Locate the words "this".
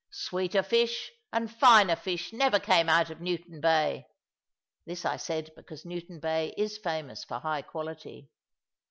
4.83-5.05